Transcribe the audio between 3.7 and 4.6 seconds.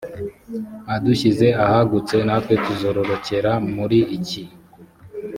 muri iki